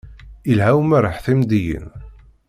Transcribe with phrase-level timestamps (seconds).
[0.51, 1.85] Ilha umerreḥ timeddiyin.